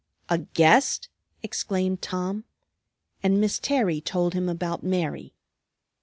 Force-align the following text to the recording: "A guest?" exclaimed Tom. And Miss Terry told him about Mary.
"A 0.29 0.39
guest?" 0.39 1.09
exclaimed 1.43 2.01
Tom. 2.01 2.43
And 3.21 3.39
Miss 3.39 3.59
Terry 3.59 4.01
told 4.01 4.33
him 4.33 4.49
about 4.49 4.81
Mary. 4.81 5.35